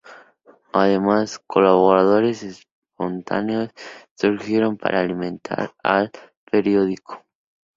Además, 0.73 1.37
colaboradores 1.45 2.41
espontáneos 2.41 3.69
surgieron 4.17 4.75
para 4.75 4.99
alimentar 5.01 5.75
al 5.83 6.09
periódico. 6.43 7.23